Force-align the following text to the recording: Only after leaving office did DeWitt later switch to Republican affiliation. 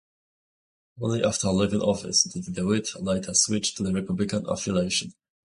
Only 0.99 1.23
after 1.23 1.49
leaving 1.49 1.81
office 1.81 2.23
did 2.23 2.51
DeWitt 2.55 2.99
later 2.99 3.35
switch 3.35 3.75
to 3.75 3.83
Republican 3.83 4.47
affiliation. 4.49 5.13